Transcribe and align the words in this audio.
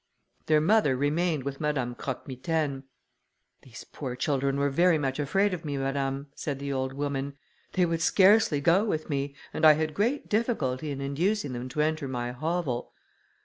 Their 0.47 0.61
mother 0.61 0.95
remained 0.97 1.43
with 1.43 1.61
Madame 1.61 1.93
Croque 1.93 2.27
Mitaine. 2.27 2.85
"These 3.61 3.83
poor 3.83 4.15
children 4.15 4.57
were 4.57 4.71
very 4.71 4.97
much 4.97 5.19
afraid 5.19 5.53
of 5.53 5.63
me, 5.63 5.77
madame," 5.77 6.25
said 6.33 6.57
the 6.57 6.73
old 6.73 6.93
woman. 6.93 7.37
"They 7.73 7.85
would 7.85 8.01
scarcely 8.01 8.61
go 8.61 8.83
with 8.83 9.11
me, 9.11 9.35
and 9.53 9.63
I 9.63 9.73
had 9.73 9.93
great 9.93 10.27
difficulty 10.27 10.89
in 10.89 11.01
inducing 11.01 11.53
them 11.53 11.69
to 11.69 11.81
enter 11.81 12.07
my 12.07 12.31
hovel." 12.31 12.93